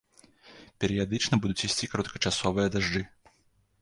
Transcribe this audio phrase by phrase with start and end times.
[0.83, 3.01] Перыядычна будуць ісці кароткачасовыя дажджы.